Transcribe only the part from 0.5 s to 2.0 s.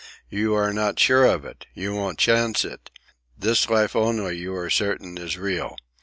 are not sure of it. You